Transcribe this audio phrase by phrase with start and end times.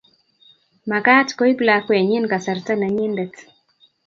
[0.89, 3.35] Makat koib lakwenyin kasarta nenyindet